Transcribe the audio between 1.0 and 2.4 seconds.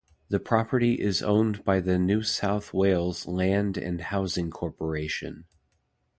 owned by the New